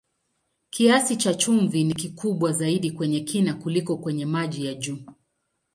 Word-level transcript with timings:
Kiasi 0.69 1.15
cha 1.17 1.33
chumvi 1.33 1.83
ni 1.83 1.93
kikubwa 1.93 2.51
zaidi 2.53 2.91
kwenye 2.91 3.19
kina 3.19 3.53
kuliko 3.53 3.97
kwenye 3.97 4.25
maji 4.25 4.65
ya 4.65 4.73
juu. 4.73 4.97